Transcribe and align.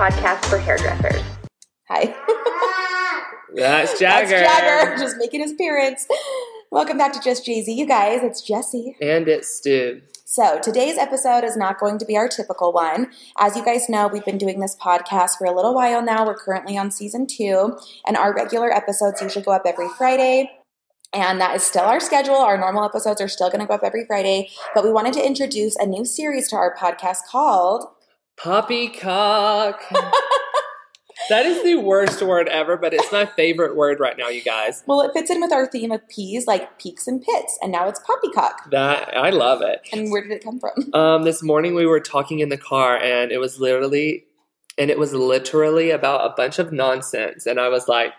podcast 0.00 0.42
for 0.46 0.56
hairdressers. 0.56 1.22
Hi. 1.90 2.16
That's 3.54 3.98
Jagger. 3.98 4.30
That's 4.30 4.60
Jagger, 4.60 4.96
just 4.96 5.18
making 5.18 5.42
his 5.42 5.52
appearance. 5.52 6.06
Welcome 6.70 6.96
back 6.96 7.12
to 7.12 7.20
Just 7.20 7.46
JZ, 7.46 7.66
you 7.66 7.84
guys. 7.86 8.20
It's 8.22 8.40
Jesse. 8.40 8.96
And 9.02 9.28
it's 9.28 9.54
Stu. 9.54 10.00
So, 10.24 10.58
today's 10.58 10.96
episode 10.96 11.44
is 11.44 11.54
not 11.54 11.78
going 11.78 11.98
to 11.98 12.06
be 12.06 12.16
our 12.16 12.28
typical 12.28 12.72
one. 12.72 13.10
As 13.38 13.56
you 13.56 13.62
guys 13.62 13.90
know, 13.90 14.08
we've 14.08 14.24
been 14.24 14.38
doing 14.38 14.60
this 14.60 14.74
podcast 14.74 15.36
for 15.36 15.44
a 15.44 15.54
little 15.54 15.74
while 15.74 16.02
now. 16.02 16.24
We're 16.24 16.38
currently 16.38 16.78
on 16.78 16.90
season 16.90 17.26
two, 17.26 17.76
and 18.06 18.16
our 18.16 18.34
regular 18.34 18.72
episodes 18.72 19.20
usually 19.20 19.44
go 19.44 19.52
up 19.52 19.66
every 19.66 19.88
Friday. 19.98 20.50
And 21.12 21.38
that 21.42 21.56
is 21.56 21.62
still 21.62 21.84
our 21.84 22.00
schedule. 22.00 22.36
Our 22.36 22.56
normal 22.56 22.86
episodes 22.86 23.20
are 23.20 23.28
still 23.28 23.50
going 23.50 23.60
to 23.60 23.66
go 23.66 23.74
up 23.74 23.84
every 23.84 24.06
Friday. 24.06 24.48
But 24.74 24.82
we 24.82 24.92
wanted 24.92 25.12
to 25.14 25.26
introduce 25.26 25.76
a 25.76 25.84
new 25.84 26.06
series 26.06 26.48
to 26.48 26.56
our 26.56 26.74
podcast 26.74 27.26
called 27.30 27.84
Poppycock. 28.42 29.82
that 31.28 31.44
is 31.44 31.62
the 31.62 31.74
worst 31.76 32.22
word 32.22 32.48
ever, 32.48 32.78
but 32.78 32.94
it's 32.94 33.12
my 33.12 33.26
favorite 33.26 33.76
word 33.76 34.00
right 34.00 34.16
now, 34.16 34.28
you 34.28 34.42
guys. 34.42 34.82
Well, 34.86 35.02
it 35.02 35.12
fits 35.12 35.30
in 35.30 35.42
with 35.42 35.52
our 35.52 35.66
theme 35.66 35.92
of 35.92 36.08
peas, 36.08 36.46
like 36.46 36.78
peaks 36.78 37.06
and 37.06 37.22
pits, 37.22 37.58
and 37.60 37.70
now 37.70 37.86
it's 37.88 38.00
poppycock. 38.00 38.70
That 38.70 39.14
I 39.14 39.28
love 39.28 39.60
it. 39.60 39.86
And 39.92 40.10
where 40.10 40.22
did 40.22 40.30
it 40.30 40.42
come 40.42 40.58
from? 40.58 40.70
Um, 40.94 41.24
this 41.24 41.42
morning 41.42 41.74
we 41.74 41.84
were 41.86 42.00
talking 42.00 42.40
in 42.40 42.48
the 42.48 42.56
car, 42.56 42.96
and 42.96 43.30
it 43.30 43.38
was 43.38 43.60
literally, 43.60 44.24
and 44.78 44.90
it 44.90 44.98
was 44.98 45.12
literally 45.12 45.90
about 45.90 46.30
a 46.30 46.34
bunch 46.34 46.58
of 46.58 46.72
nonsense, 46.72 47.46
and 47.46 47.60
I 47.60 47.68
was 47.68 47.88
like. 47.88 48.12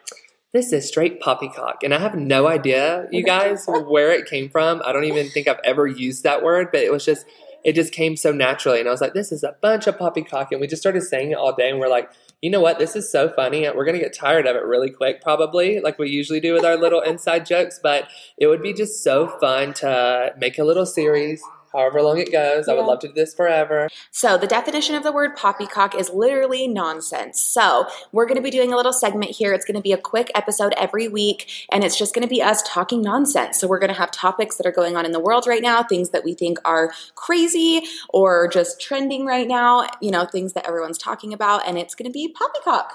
This 0.53 0.73
is 0.73 0.85
straight 0.85 1.21
poppycock. 1.21 1.81
And 1.81 1.93
I 1.93 1.99
have 1.99 2.13
no 2.13 2.45
idea, 2.45 3.07
you 3.09 3.23
guys, 3.25 3.63
where 3.67 4.11
it 4.11 4.25
came 4.25 4.49
from. 4.49 4.81
I 4.83 4.91
don't 4.91 5.05
even 5.05 5.29
think 5.29 5.47
I've 5.47 5.61
ever 5.63 5.87
used 5.87 6.23
that 6.23 6.43
word, 6.43 6.73
but 6.73 6.81
it 6.81 6.91
was 6.91 7.05
just, 7.05 7.25
it 7.63 7.73
just 7.73 7.93
came 7.93 8.15
so 8.15 8.31
naturally. 8.31 8.79
And 8.79 8.87
I 8.87 8.91
was 8.91 9.01
like, 9.01 9.13
this 9.13 9.31
is 9.31 9.43
a 9.43 9.55
bunch 9.61 9.87
of 9.87 9.97
poppycock. 9.97 10.51
And 10.51 10.59
we 10.59 10.67
just 10.67 10.81
started 10.81 11.01
saying 11.01 11.31
it 11.31 11.37
all 11.37 11.55
day. 11.55 11.69
And 11.69 11.79
we're 11.79 11.89
like, 11.89 12.11
you 12.41 12.49
know 12.49 12.59
what? 12.59 12.79
This 12.79 12.95
is 12.95 13.11
so 13.11 13.29
funny. 13.29 13.69
We're 13.69 13.85
going 13.85 13.97
to 13.97 14.03
get 14.03 14.13
tired 14.13 14.47
of 14.47 14.55
it 14.55 14.63
really 14.63 14.89
quick, 14.89 15.21
probably, 15.21 15.79
like 15.79 15.99
we 15.99 16.09
usually 16.09 16.39
do 16.39 16.53
with 16.53 16.65
our 16.65 16.75
little 16.75 17.01
inside 17.05 17.45
jokes. 17.45 17.79
But 17.81 18.07
it 18.37 18.47
would 18.47 18.61
be 18.61 18.73
just 18.73 19.03
so 19.03 19.27
fun 19.27 19.73
to 19.75 20.33
make 20.37 20.57
a 20.57 20.63
little 20.63 20.85
series, 20.85 21.41
however 21.71 22.01
long 22.01 22.17
it 22.17 22.31
goes. 22.31 22.67
I 22.67 22.73
would 22.73 22.85
love 22.85 22.99
to 22.99 23.07
do 23.07 23.13
this 23.13 23.33
forever. 23.33 23.89
So, 24.11 24.37
the 24.37 24.47
definition 24.47 24.95
of 24.95 25.03
the 25.03 25.11
word 25.11 25.35
poppycock 25.35 25.95
is 25.95 26.09
literally 26.09 26.67
nonsense. 26.67 27.41
So, 27.41 27.87
we're 28.11 28.25
going 28.25 28.37
to 28.37 28.41
be 28.41 28.51
doing 28.51 28.73
a 28.73 28.75
little 28.75 28.93
segment 28.93 29.31
here. 29.31 29.53
It's 29.53 29.65
going 29.65 29.75
to 29.75 29.81
be 29.81 29.93
a 29.93 29.97
quick 29.97 30.31
episode 30.35 30.73
every 30.77 31.07
week, 31.07 31.67
and 31.71 31.83
it's 31.83 31.97
just 31.97 32.13
going 32.13 32.23
to 32.23 32.29
be 32.29 32.41
us 32.41 32.61
talking 32.63 33.01
nonsense. 33.01 33.59
So, 33.59 33.67
we're 33.67 33.79
going 33.79 33.93
to 33.93 33.99
have 33.99 34.11
topics 34.11 34.57
that 34.57 34.65
are 34.65 34.71
going 34.71 34.95
on 34.95 35.05
in 35.05 35.11
the 35.11 35.19
world 35.19 35.47
right 35.47 35.61
now, 35.61 35.83
things 35.83 36.09
that 36.11 36.23
we 36.23 36.33
think 36.33 36.57
are 36.65 36.91
crazy 37.15 37.83
or 38.09 38.47
just 38.47 38.81
trending 38.81 39.25
right 39.25 39.47
now, 39.47 39.87
you 40.01 40.11
know, 40.11 40.25
things 40.25 40.53
that 40.53 40.67
everyone's 40.67 40.97
talking 40.97 41.33
about, 41.33 41.67
and 41.67 41.77
it's 41.77 41.95
going 41.95 42.09
to 42.09 42.13
be 42.13 42.27
poppycock. 42.27 42.93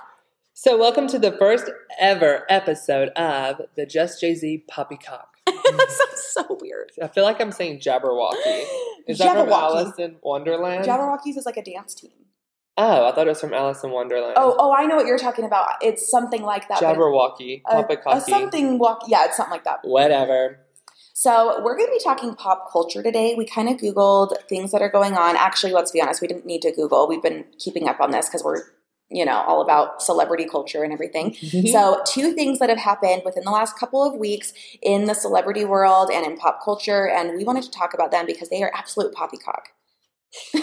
So, 0.58 0.78
welcome 0.78 1.06
to 1.08 1.18
the 1.18 1.32
first 1.32 1.70
ever 2.00 2.44
episode 2.48 3.10
of 3.10 3.60
the 3.76 3.84
Just 3.84 4.22
JZ 4.22 4.66
Poppycock. 4.66 5.35
that 5.76 5.90
sounds 5.90 6.22
so 6.22 6.58
weird. 6.60 6.92
I 7.02 7.08
feel 7.08 7.24
like 7.24 7.40
I'm 7.40 7.52
saying 7.52 7.80
Jabberwocky. 7.80 8.64
Is 9.06 9.18
that 9.18 9.36
from. 9.36 9.48
Alice 9.48 9.98
in 9.98 10.16
Wonderland? 10.22 10.84
Jabbawockeez 10.84 11.36
is 11.36 11.46
like 11.46 11.56
a 11.56 11.62
dance 11.62 11.94
team. 11.94 12.10
oh, 12.76 13.08
I 13.08 13.12
thought 13.12 13.26
it 13.26 13.30
was 13.30 13.40
from 13.40 13.54
Alice 13.54 13.82
in 13.84 13.90
Wonderland. 13.90 14.34
Oh, 14.36 14.54
oh, 14.58 14.74
I 14.74 14.86
know 14.86 14.96
what 14.96 15.06
you're 15.06 15.18
talking 15.18 15.44
about. 15.44 15.68
It's 15.80 16.10
something 16.10 16.42
like 16.42 16.68
that. 16.68 16.80
Jabberwocky, 16.80 17.62
something 18.26 18.78
walk. 18.78 19.02
Yeah, 19.08 19.24
it's 19.26 19.36
something 19.36 19.52
like 19.52 19.64
that. 19.64 19.80
whatever. 19.82 20.60
So, 21.18 21.62
we're 21.64 21.76
going 21.78 21.88
to 21.88 21.92
be 21.92 22.04
talking 22.04 22.34
pop 22.34 22.70
culture 22.70 23.02
today. 23.02 23.34
We 23.38 23.46
kind 23.46 23.70
of 23.70 23.78
Googled 23.78 24.34
things 24.50 24.70
that 24.72 24.82
are 24.82 24.90
going 24.90 25.14
on. 25.14 25.34
Actually, 25.34 25.72
let's 25.72 25.90
be 25.90 26.02
honest, 26.02 26.20
we 26.20 26.28
didn't 26.28 26.44
need 26.44 26.60
to 26.60 26.72
Google. 26.72 27.08
We've 27.08 27.22
been 27.22 27.46
keeping 27.58 27.88
up 27.88 28.00
on 28.02 28.10
this 28.10 28.28
because 28.28 28.44
we're, 28.44 28.60
you 29.08 29.24
know, 29.24 29.44
all 29.46 29.62
about 29.62 30.02
celebrity 30.02 30.46
culture 30.46 30.82
and 30.82 30.92
everything. 30.92 31.32
Mm-hmm. 31.32 31.68
So, 31.68 32.02
two 32.06 32.32
things 32.32 32.58
that 32.58 32.68
have 32.68 32.78
happened 32.78 33.22
within 33.24 33.44
the 33.44 33.50
last 33.50 33.78
couple 33.78 34.02
of 34.02 34.14
weeks 34.14 34.52
in 34.82 35.04
the 35.04 35.14
celebrity 35.14 35.64
world 35.64 36.10
and 36.12 36.26
in 36.26 36.36
pop 36.36 36.60
culture, 36.64 37.08
and 37.08 37.36
we 37.36 37.44
wanted 37.44 37.64
to 37.64 37.70
talk 37.70 37.94
about 37.94 38.10
them 38.10 38.26
because 38.26 38.48
they 38.48 38.62
are 38.62 38.72
absolute 38.74 39.14
poppycock. 39.14 39.68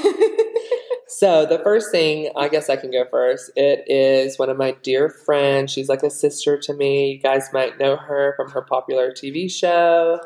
So 1.16 1.46
the 1.46 1.60
first 1.60 1.92
thing, 1.92 2.32
I 2.36 2.48
guess 2.48 2.72
I 2.72 2.76
can 2.76 2.90
go 2.90 3.06
first. 3.06 3.52
It 3.56 3.84
is 3.86 4.40
one 4.40 4.50
of 4.50 4.58
my 4.58 4.72
dear 4.82 5.10
friends. 5.10 5.72
She's 5.72 5.88
like 5.88 6.02
a 6.02 6.10
sister 6.10 6.58
to 6.58 6.74
me. 6.74 7.12
You 7.12 7.20
guys 7.20 7.50
might 7.54 7.78
know 7.78 7.96
her 7.96 8.34
from 8.36 8.50
her 8.50 8.64
popular 8.64 9.12
TV 9.12 9.50
show, 9.50 10.20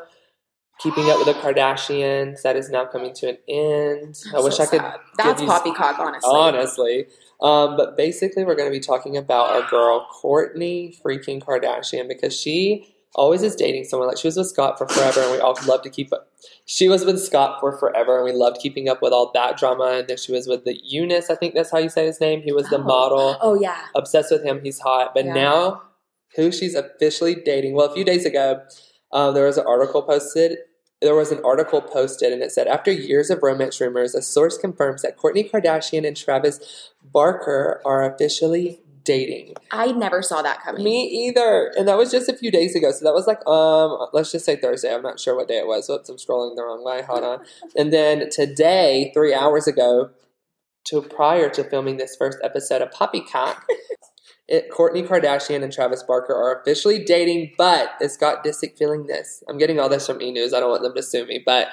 Keeping 0.80 1.10
Up 1.10 1.18
with 1.18 1.26
the 1.26 1.34
Kardashians. 1.34 2.42
That 2.42 2.56
is 2.56 2.70
now 2.70 2.84
coming 2.86 3.12
to 3.14 3.30
an 3.30 3.38
end. 3.48 4.10
I 4.28 4.38
So 4.38 4.44
wish 4.44 4.60
I 4.60 4.66
could. 4.66 4.82
That's 5.16 5.42
poppycock, 5.42 5.98
honestly. 5.98 6.30
Honestly. 6.30 7.06
Um, 7.40 7.76
but 7.76 7.96
basically, 7.96 8.44
we're 8.44 8.54
going 8.56 8.70
to 8.70 8.76
be 8.76 8.80
talking 8.80 9.16
about 9.16 9.50
our 9.50 9.68
girl, 9.68 10.06
Kourtney 10.22 10.94
freaking 11.02 11.42
Kardashian, 11.42 12.08
because 12.08 12.34
she 12.38 12.94
always 13.14 13.42
is 13.42 13.56
dating 13.56 13.84
someone. 13.84 14.08
Like, 14.08 14.18
she 14.18 14.28
was 14.28 14.36
with 14.36 14.46
Scott 14.48 14.78
for 14.78 14.86
forever, 14.88 15.20
and 15.22 15.32
we 15.32 15.38
all 15.38 15.56
love 15.66 15.82
to 15.82 15.90
keep 15.90 16.12
up. 16.12 16.30
She 16.66 16.88
was 16.88 17.04
with 17.04 17.20
Scott 17.20 17.58
for 17.60 17.76
forever, 17.76 18.16
and 18.16 18.24
we 18.24 18.32
loved 18.32 18.58
keeping 18.60 18.88
up 18.88 19.02
with 19.02 19.12
all 19.12 19.30
that 19.34 19.56
drama. 19.56 19.98
And 19.98 20.08
then 20.08 20.16
she 20.16 20.30
was 20.32 20.46
with 20.46 20.64
the 20.64 20.78
Younes, 20.92 21.30
I 21.30 21.34
think 21.34 21.54
that's 21.54 21.70
how 21.70 21.78
you 21.78 21.88
say 21.88 22.06
his 22.06 22.20
name. 22.20 22.42
He 22.42 22.52
was 22.52 22.68
the 22.68 22.78
Oh. 22.78 22.82
model. 22.84 23.36
Oh, 23.40 23.54
yeah. 23.60 23.86
Obsessed 23.96 24.30
with 24.30 24.44
him. 24.44 24.60
He's 24.62 24.78
hot. 24.80 25.12
But 25.14 25.24
Yeah. 25.24 25.34
now, 25.34 25.82
who 26.36 26.52
she's 26.52 26.74
officially 26.74 27.34
dating. 27.34 27.74
Well, 27.74 27.86
a 27.86 27.94
few 27.94 28.04
days 28.04 28.24
ago, 28.26 28.60
um, 29.12 29.34
there 29.34 29.46
was 29.46 29.56
an 29.58 29.66
article 29.66 30.02
posted 30.02 30.58
there 31.00 31.14
was 31.14 31.30
an 31.30 31.40
article 31.44 31.80
posted 31.80 32.32
and 32.32 32.42
it 32.42 32.50
said 32.52 32.66
after 32.66 32.90
years 32.90 33.30
of 33.30 33.42
romance 33.42 33.80
rumors 33.80 34.14
a 34.14 34.22
source 34.22 34.58
confirms 34.58 35.02
that 35.02 35.16
Kourtney 35.16 35.48
Kardashian 35.48 36.06
and 36.06 36.16
Travis 36.16 36.92
Barker 37.12 37.80
are 37.84 38.04
officially 38.04 38.80
dating. 39.04 39.54
I 39.70 39.92
never 39.92 40.20
saw 40.20 40.42
that 40.42 40.62
coming. 40.62 40.84
Me 40.84 41.28
either. 41.28 41.72
And 41.78 41.88
that 41.88 41.96
was 41.96 42.10
just 42.10 42.28
a 42.28 42.36
few 42.36 42.50
days 42.50 42.76
ago. 42.76 42.90
So 42.90 43.04
that 43.06 43.14
was 43.14 43.26
like 43.26 43.44
um 43.46 44.08
let's 44.12 44.30
just 44.32 44.44
say 44.44 44.56
Thursday. 44.56 44.92
I'm 44.92 45.02
not 45.02 45.18
sure 45.18 45.34
what 45.34 45.48
day 45.48 45.58
it 45.58 45.66
was. 45.66 45.88
Whoops, 45.88 46.10
I'm 46.10 46.16
scrolling 46.16 46.56
the 46.56 46.62
wrong 46.62 46.84
way. 46.84 47.02
Hold 47.02 47.24
on. 47.24 47.40
And 47.76 47.92
then 47.92 48.28
today, 48.30 49.10
three 49.14 49.32
hours 49.32 49.66
ago, 49.66 50.10
to 50.88 51.02
prior 51.02 51.48
to 51.50 51.64
filming 51.64 51.96
this 51.96 52.16
first 52.16 52.38
episode 52.42 52.82
of 52.82 52.90
Poppycock, 52.90 53.66
Kourtney 54.50 55.06
Kardashian 55.06 55.62
and 55.62 55.72
Travis 55.72 56.02
Barker 56.02 56.34
are 56.34 56.60
officially 56.60 57.04
dating, 57.04 57.52
but 57.58 57.90
is 58.00 58.14
Scott 58.14 58.44
Disick 58.44 58.76
feeling 58.78 59.06
this? 59.06 59.42
I'm 59.48 59.58
getting 59.58 59.78
all 59.78 59.88
this 59.88 60.06
from 60.06 60.22
E 60.22 60.32
News. 60.32 60.54
I 60.54 60.60
don't 60.60 60.70
want 60.70 60.82
them 60.82 60.94
to 60.94 61.02
sue 61.02 61.26
me, 61.26 61.42
but 61.44 61.68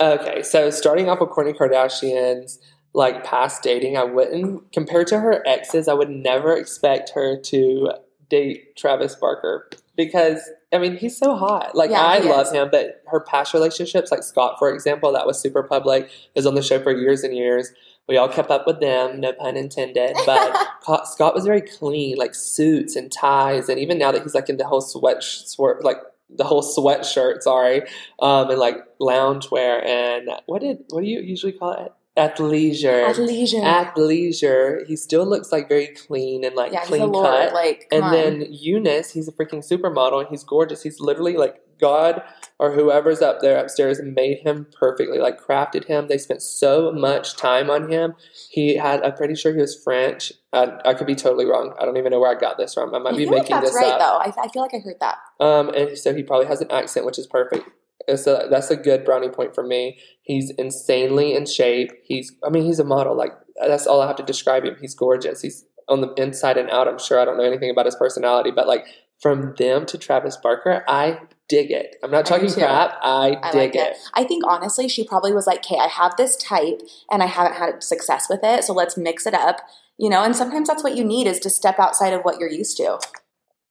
okay. 0.00 0.42
So 0.42 0.70
starting 0.70 1.08
off 1.08 1.20
with 1.20 1.30
Kourtney 1.30 1.56
Kardashian's 1.56 2.58
like 2.94 3.24
past 3.24 3.62
dating, 3.62 3.96
I 3.96 4.04
wouldn't 4.04 4.72
compared 4.72 5.06
to 5.08 5.20
her 5.20 5.42
exes. 5.46 5.88
I 5.88 5.94
would 5.94 6.10
never 6.10 6.54
expect 6.56 7.10
her 7.14 7.40
to 7.40 7.92
date 8.28 8.76
Travis 8.76 9.14
Barker 9.14 9.68
because 9.96 10.40
I 10.72 10.78
mean 10.78 10.96
he's 10.96 11.16
so 11.16 11.36
hot. 11.36 11.74
Like 11.74 11.90
Yeah, 11.90 12.02
I 12.02 12.18
love 12.18 12.48
is. 12.48 12.52
him, 12.52 12.68
but 12.70 13.02
her 13.06 13.20
past 13.20 13.54
relationships, 13.54 14.10
like 14.10 14.22
Scott, 14.22 14.56
for 14.58 14.72
example, 14.72 15.12
that 15.12 15.26
was 15.26 15.40
super 15.40 15.62
public. 15.62 16.10
Was 16.36 16.46
on 16.46 16.54
the 16.54 16.62
show 16.62 16.82
for 16.82 16.92
years 16.94 17.22
and 17.24 17.34
years. 17.34 17.70
We 18.08 18.16
all 18.16 18.28
kept 18.28 18.50
up 18.50 18.66
with 18.66 18.80
them, 18.80 19.20
no 19.20 19.32
pun 19.32 19.56
intended. 19.56 20.16
But 20.26 20.56
Scott 21.06 21.34
was 21.34 21.46
very 21.46 21.60
clean, 21.62 22.16
like 22.16 22.34
suits 22.34 22.96
and 22.96 23.10
ties, 23.10 23.68
and 23.68 23.78
even 23.78 23.98
now 23.98 24.12
that 24.12 24.22
he's 24.22 24.34
like 24.34 24.48
in 24.48 24.56
the 24.56 24.66
whole 24.66 24.80
sweat, 24.80 25.22
sweat 25.22 25.84
like 25.84 25.98
the 26.28 26.44
whole 26.44 26.62
sweatshirt, 26.62 27.42
sorry, 27.42 27.82
um, 28.20 28.50
and 28.50 28.58
like 28.58 28.76
loungewear 29.00 29.84
and 29.84 30.30
what 30.46 30.62
did 30.62 30.78
what 30.90 31.02
do 31.02 31.06
you 31.06 31.20
usually 31.20 31.52
call 31.52 31.72
it? 31.72 31.92
Athleisure. 32.16 33.62
At 33.64 33.96
leisure. 33.96 34.84
He 34.86 34.96
still 34.96 35.24
looks 35.26 35.50
like 35.50 35.68
very 35.68 35.88
clean 35.88 36.44
and 36.44 36.54
like 36.54 36.72
yeah, 36.72 36.84
clean 36.84 37.10
lord. 37.10 37.26
cut. 37.26 37.54
Like, 37.54 37.86
And 37.90 38.04
on. 38.04 38.12
then 38.12 38.40
Younes, 38.52 39.12
he's 39.12 39.28
a 39.28 39.32
freaking 39.32 39.66
supermodel 39.66 40.20
and 40.20 40.28
he's 40.28 40.44
gorgeous. 40.44 40.82
He's 40.82 41.00
literally 41.00 41.36
like 41.36 41.56
God 41.80 42.22
or 42.58 42.72
whoever's 42.72 43.22
up 43.22 43.40
there 43.40 43.58
upstairs 43.58 44.00
made 44.02 44.38
him 44.40 44.66
perfectly, 44.78 45.18
like 45.18 45.40
crafted 45.40 45.86
him. 45.86 46.06
They 46.08 46.18
spent 46.18 46.42
so 46.42 46.92
much 46.92 47.34
time 47.36 47.70
on 47.70 47.90
him. 47.90 48.14
He 48.50 48.76
had, 48.76 49.02
I'm 49.02 49.14
pretty 49.14 49.34
sure 49.34 49.52
he 49.54 49.60
was 49.60 49.82
French. 49.82 50.32
I, 50.52 50.78
I 50.84 50.94
could 50.94 51.06
be 51.06 51.14
totally 51.14 51.46
wrong. 51.46 51.74
I 51.80 51.84
don't 51.86 51.96
even 51.96 52.12
know 52.12 52.20
where 52.20 52.30
I 52.36 52.38
got 52.38 52.58
this 52.58 52.74
from. 52.74 52.94
I 52.94 52.98
might 52.98 53.14
I 53.14 53.16
be 53.16 53.24
feel 53.24 53.32
like 53.32 53.42
making 53.44 53.56
that's 53.56 53.70
this 53.70 53.74
right, 53.74 53.92
up. 53.94 53.98
though. 53.98 54.18
I, 54.18 54.44
I 54.44 54.48
feel 54.48 54.62
like 54.62 54.74
I 54.74 54.78
heard 54.78 55.00
that. 55.00 55.18
Um, 55.40 55.70
and 55.70 55.96
so 55.98 56.14
he 56.14 56.22
probably 56.22 56.46
has 56.46 56.60
an 56.60 56.70
accent, 56.70 57.06
which 57.06 57.18
is 57.18 57.26
perfect. 57.26 57.68
So 58.16 58.48
that's 58.50 58.70
a 58.70 58.76
good 58.76 59.04
brownie 59.04 59.28
point 59.28 59.54
for 59.54 59.62
me. 59.62 59.98
He's 60.22 60.50
insanely 60.50 61.34
in 61.34 61.46
shape. 61.46 61.92
He's, 62.04 62.32
I 62.44 62.50
mean, 62.50 62.64
he's 62.64 62.78
a 62.78 62.84
model. 62.84 63.16
Like 63.16 63.32
that's 63.60 63.86
all 63.86 64.00
I 64.00 64.06
have 64.06 64.16
to 64.16 64.22
describe 64.22 64.64
him. 64.64 64.76
He's 64.80 64.94
gorgeous. 64.94 65.42
He's 65.42 65.64
on 65.88 66.00
the 66.00 66.12
inside 66.14 66.56
and 66.56 66.70
out. 66.70 66.88
I'm 66.88 66.98
sure 66.98 67.20
I 67.20 67.24
don't 67.24 67.36
know 67.36 67.44
anything 67.44 67.70
about 67.70 67.86
his 67.86 67.96
personality, 67.96 68.50
but 68.50 68.66
like 68.66 68.86
from 69.20 69.54
them 69.56 69.86
to 69.86 69.96
Travis 69.96 70.36
Barker, 70.36 70.84
I 70.88 71.20
dig 71.48 71.70
it. 71.70 71.96
I'm 72.02 72.10
not 72.10 72.26
talking 72.26 72.48
too. 72.48 72.54
crap. 72.54 72.98
I, 73.02 73.38
I 73.42 73.52
dig 73.52 73.60
like 73.60 73.74
it. 73.76 73.92
it. 73.92 73.96
I 74.14 74.24
think 74.24 74.42
honestly, 74.46 74.88
she 74.88 75.04
probably 75.06 75.32
was 75.32 75.46
like, 75.46 75.58
"Okay, 75.58 75.78
I 75.78 75.86
have 75.86 76.16
this 76.16 76.36
type, 76.36 76.80
and 77.10 77.22
I 77.22 77.26
haven't 77.26 77.54
had 77.54 77.84
success 77.84 78.26
with 78.28 78.40
it, 78.42 78.64
so 78.64 78.72
let's 78.72 78.96
mix 78.96 79.26
it 79.26 79.34
up." 79.34 79.60
You 79.96 80.10
know, 80.10 80.24
and 80.24 80.34
sometimes 80.34 80.68
that's 80.68 80.82
what 80.82 80.96
you 80.96 81.04
need 81.04 81.28
is 81.28 81.38
to 81.40 81.50
step 81.50 81.78
outside 81.78 82.12
of 82.12 82.22
what 82.22 82.40
you're 82.40 82.50
used 82.50 82.76
to. 82.78 82.98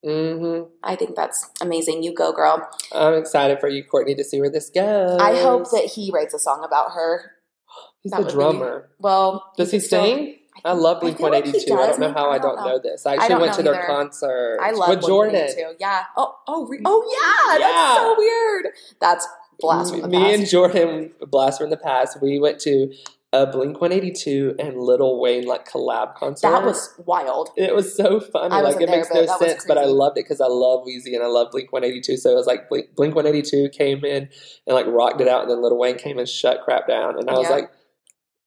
Hmm 0.06 0.64
I 0.84 0.96
think 0.96 1.16
that's 1.16 1.50
amazing. 1.62 2.02
You 2.04 2.14
go, 2.14 2.32
girl. 2.34 2.68
I'm 2.94 3.14
excited 3.14 3.60
for 3.60 3.70
you, 3.70 3.84
Kourtney, 3.84 4.16
to 4.18 4.24
see 4.24 4.40
where 4.40 4.50
this 4.50 4.70
goes. 4.70 5.20
I 5.22 5.40
hope 5.42 5.70
that 5.72 5.86
he 5.96 6.12
writes 6.14 6.34
a 6.34 6.40
song 6.40 6.64
about 6.66 6.92
her. 6.94 7.34
he's 8.02 8.12
that 8.12 8.18
the 8.18 8.24
would 8.24 8.30
be- 8.30 8.34
drummer. 8.34 8.90
Well, 9.00 9.52
Does 9.58 9.72
he 9.72 9.80
still- 9.80 10.04
sing? 10.04 10.38
I 10.66 10.70
I 10.72 10.74
love 10.74 10.98
I 10.98 11.00
Blink 11.00 11.18
feel 11.18 11.28
like 11.32 11.46
182. 11.46 11.74
I 11.74 11.88
don't 11.88 12.00
know 12.00 12.12
how 12.14 12.30
I 12.30 12.36
I 12.36 12.38
don't 12.40 12.56
know. 12.58 12.66
know 12.66 12.80
this. 12.84 13.06
I 13.06 13.12
I 13.12 13.14
actually 13.16 13.30
don't 13.30 13.42
went 13.42 13.54
to 13.54 13.64
their 13.64 13.76
either. 13.76 13.86
concert 13.88 14.60
I 14.62 14.72
love 14.72 14.90
with 14.90 15.02
Jordan. 15.08 15.50
Yeah. 15.80 16.04
Oh, 16.18 16.36
oh, 16.48 16.68
re- 16.68 16.82
oh, 16.84 17.58
yeah. 17.58 17.58
Yeah. 17.58 17.72
That's 17.72 17.98
so 18.02 18.16
weird. 18.18 18.68
That's 19.00 19.28
blast 19.60 19.92
from 19.94 20.02
the 20.02 20.08
Me 20.10 20.18
past. 20.20 20.40
and 20.40 20.48
Jordan, 20.50 21.14
blast 21.32 21.62
from 21.62 21.70
the 21.70 21.78
past, 21.78 22.22
we 22.22 22.38
went 22.38 22.60
to 22.62 22.94
a 23.34 23.48
Blink 23.48 23.80
182 23.80 24.56
and 24.60 24.78
Lil 24.78 25.20
Wayne 25.20 25.46
like 25.46 25.68
collab 25.68 26.16
concert. 26.16 26.50
that 26.50 26.66
was 26.66 26.94
wild. 27.06 27.50
It 27.56 27.74
was 27.74 27.96
so 27.96 28.20
funny. 28.20 28.54
I 28.54 28.62
Like 28.62 28.82
it 28.82 28.88
there, 28.88 28.98
makes 28.98 29.10
no 29.14 29.26
sense, 29.38 29.64
but 29.66 29.78
I 29.78 29.86
loved 29.86 30.18
it 30.18 30.26
because 30.26 30.42
I 30.42 30.48
love 30.48 30.86
Weezy 30.86 31.14
and 31.16 31.24
I 31.24 31.28
love 31.28 31.52
Blink 31.52 31.72
182. 31.72 32.18
So 32.18 32.32
it 32.32 32.36
was 32.36 32.46
like 32.46 32.68
Blink, 32.68 32.94
Blink 32.96 33.16
182 33.16 33.70
came 33.70 34.04
in 34.04 34.30
and 34.68 34.76
like 34.76 34.86
rocked 34.88 35.22
it 35.22 35.30
out, 35.30 35.44
and 35.44 35.52
then 35.52 35.62
Lil 35.62 35.78
Wayne 35.78 35.98
came 35.98 36.18
and 36.18 36.28
shut 36.28 36.62
crap 36.66 36.88
down, 36.88 37.18
and 37.18 37.30
I 37.30 37.34
was 37.34 37.50
like, 37.50 37.72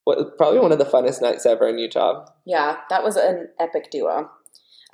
what? 0.04 0.36
Probably 0.36 0.60
one 0.60 0.72
of 0.72 0.78
the 0.78 0.84
funnest 0.84 1.22
nights 1.22 1.46
ever 1.46 1.66
in 1.66 1.78
Utah. 1.78 2.26
Yeah, 2.44 2.76
that 2.90 3.02
was 3.02 3.16
an 3.16 3.48
epic 3.58 3.90
duo. 3.90 4.30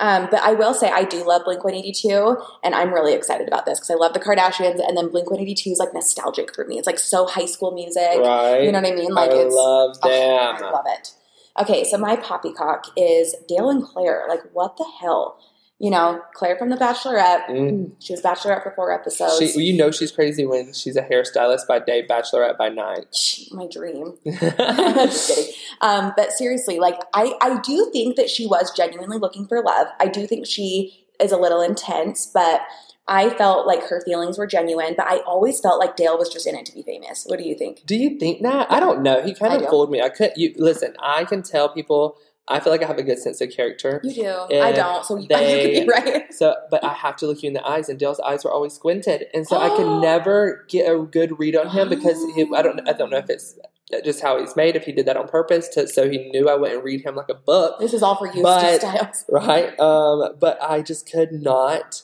Um, 0.01 0.27
but 0.31 0.41
I 0.41 0.53
will 0.53 0.73
say 0.73 0.89
I 0.89 1.03
do 1.03 1.23
love 1.23 1.45
Blink 1.45 1.63
182, 1.63 2.35
and 2.63 2.73
I'm 2.73 2.91
really 2.91 3.13
excited 3.13 3.47
about 3.47 3.65
this 3.67 3.79
because 3.79 3.91
I 3.91 3.93
love 3.93 4.13
the 4.13 4.19
Kardashians, 4.19 4.85
and 4.85 4.97
then 4.97 5.09
Blink 5.09 5.29
182 5.29 5.69
is 5.69 5.77
like 5.77 5.93
nostalgic 5.93 6.53
for 6.55 6.65
me. 6.65 6.79
It's 6.79 6.87
like 6.87 6.97
so 6.97 7.27
high 7.27 7.45
school 7.45 7.71
music. 7.71 8.17
Right? 8.17 8.63
You 8.63 8.71
know 8.71 8.81
what 8.81 8.91
I 8.91 8.95
mean? 8.95 9.13
Like 9.13 9.29
I 9.29 9.35
it's 9.35 9.55
love 9.55 9.97
oh, 10.01 10.09
them. 10.09 10.63
I 10.65 10.71
love 10.71 10.85
it. 10.87 11.13
Okay, 11.59 11.83
so 11.83 11.97
my 11.97 12.15
poppycock 12.15 12.85
is 12.97 13.35
Dale 13.47 13.69
and 13.69 13.83
Clare. 13.83 14.25
Like, 14.27 14.41
what 14.53 14.77
the 14.77 14.89
hell? 14.99 15.37
You 15.81 15.89
know, 15.89 16.21
Clare 16.35 16.57
from 16.57 16.69
The 16.69 16.75
Bachelorette. 16.75 17.47
Mm. 17.47 17.93
She 17.99 18.13
was 18.13 18.21
Bachelorette 18.21 18.61
for 18.61 18.71
four 18.75 18.91
episodes. 18.91 19.39
She, 19.39 19.63
you 19.63 19.75
know 19.75 19.89
she's 19.89 20.11
crazy 20.11 20.45
when 20.45 20.73
she's 20.73 20.95
a 20.95 21.01
hairstylist 21.01 21.65
by 21.67 21.79
day, 21.79 22.05
bachelorette 22.07 22.55
by 22.55 22.69
night. 22.69 23.15
my 23.51 23.65
dream. 23.65 24.13
Just 24.25 25.27
kidding. 25.27 25.53
Um, 25.81 26.13
but 26.15 26.33
seriously, 26.33 26.77
like 26.77 26.99
I, 27.15 27.33
I 27.41 27.59
do 27.61 27.89
think 27.91 28.15
that 28.17 28.29
she 28.29 28.45
was 28.45 28.71
genuinely 28.77 29.17
looking 29.17 29.47
for 29.47 29.59
love. 29.63 29.87
I 29.99 30.05
do 30.05 30.27
think 30.27 30.45
she 30.45 31.07
is 31.19 31.31
a 31.31 31.37
little 31.37 31.61
intense, 31.61 32.27
but 32.31 32.61
I 33.07 33.31
felt 33.31 33.65
like 33.65 33.83
her 33.87 34.03
feelings 34.05 34.37
were 34.37 34.45
genuine. 34.45 34.93
But 34.95 35.07
I 35.07 35.17
always 35.21 35.59
felt 35.59 35.79
like 35.79 35.95
Dale 35.95 36.15
was 36.15 36.29
just 36.29 36.45
in 36.45 36.55
it 36.55 36.67
to 36.67 36.73
be 36.73 36.83
famous. 36.83 37.25
What 37.25 37.39
do 37.39 37.45
you 37.45 37.55
think? 37.55 37.87
Do 37.87 37.95
you 37.95 38.19
think 38.19 38.43
that? 38.43 38.71
I 38.71 38.79
don't 38.79 39.01
know. 39.01 39.23
He 39.23 39.33
kind 39.33 39.59
of 39.59 39.67
fooled 39.67 39.89
me. 39.89 39.99
I 39.99 40.09
could. 40.09 40.33
You 40.35 40.53
listen. 40.57 40.95
I 40.99 41.25
can 41.25 41.41
tell 41.41 41.69
people. 41.69 42.17
I 42.51 42.59
feel 42.59 42.71
like 42.71 42.83
I 42.83 42.87
have 42.87 42.97
a 42.97 43.03
good 43.03 43.17
sense 43.19 43.41
of 43.41 43.49
character. 43.49 44.01
You 44.03 44.13
do. 44.13 44.21
Yeah, 44.21 44.63
I 44.63 44.71
don't. 44.71 45.05
So 45.05 45.17
you, 45.17 45.27
they- 45.27 45.73
you 45.73 45.79
could 45.85 45.87
be 45.87 46.11
right. 46.11 46.33
So, 46.33 46.55
but 46.69 46.83
I 46.83 46.93
have 46.93 47.15
to 47.17 47.27
look 47.27 47.43
you 47.43 47.47
in 47.47 47.53
the 47.53 47.67
eyes, 47.67 47.89
and 47.89 47.99
Dale's 47.99 48.19
eyes 48.21 48.43
were 48.45 48.51
always 48.51 48.73
squinted, 48.73 49.25
and 49.33 49.47
so 49.47 49.57
I 49.57 49.69
could 49.75 50.01
never 50.01 50.65
get 50.69 50.89
a 50.91 50.97
good 50.99 51.37
read 51.39 51.55
on 51.55 51.69
him 51.69 51.89
because 51.89 52.17
he, 52.35 52.47
I 52.55 52.61
don't. 52.61 52.87
I 52.87 52.93
don't 52.93 53.09
know 53.09 53.17
if 53.17 53.29
it's 53.29 53.59
just 54.05 54.21
how 54.21 54.39
he's 54.39 54.55
made. 54.55 54.75
If 54.75 54.85
he 54.85 54.91
did 54.93 55.05
that 55.07 55.17
on 55.17 55.27
purpose, 55.27 55.67
to, 55.69 55.87
so 55.87 56.09
he 56.09 56.29
knew 56.31 56.49
I 56.49 56.55
wouldn't 56.55 56.83
read 56.83 57.01
him 57.01 57.15
like 57.15 57.27
a 57.29 57.33
book, 57.35 57.79
This 57.79 57.93
is 57.93 58.01
all 58.01 58.15
for 58.15 58.27
you, 58.33 58.41
But- 58.41 58.79
Styles. 58.81 59.25
right? 59.29 59.77
Um, 59.79 60.35
but 60.39 60.57
I 60.63 60.81
just 60.81 61.11
could 61.11 61.31
not. 61.33 62.03